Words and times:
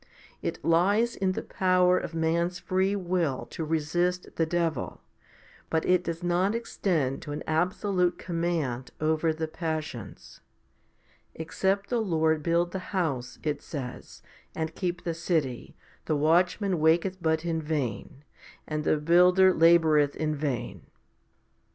It 0.41 0.57
lies 0.65 1.15
in 1.15 1.33
the 1.33 1.43
power 1.43 1.95
of 1.95 2.15
man's 2.15 2.57
free 2.57 2.95
will 2.95 3.45
to 3.51 3.63
resist 3.63 4.35
the 4.35 4.47
devil, 4.47 5.01
but 5.69 5.85
it 5.85 6.03
does 6.03 6.23
not 6.23 6.55
extend 6.55 7.21
to 7.21 7.33
an 7.33 7.43
abso 7.47 7.93
lute 7.93 8.17
command 8.17 8.89
over 8.99 9.31
the 9.31 9.47
passions. 9.47 10.41
Except 11.35 11.91
the 11.91 11.99
Lord 12.01 12.41
build 12.41 12.71
the 12.71 12.79
house, 12.97 13.37
it 13.43 13.61
says, 13.61 14.23
and 14.55 14.73
keep 14.73 15.03
the 15.03 15.13
city, 15.13 15.75
the 16.05 16.15
watchman 16.15 16.79
waketh 16.79 17.21
but 17.21 17.45
in 17.45 17.61
vain, 17.61 18.23
and 18.67 18.83
the 18.83 18.97
builder 18.97 19.53
laboureth 19.53 20.15
in 20.15 20.35
vain. 20.35 20.87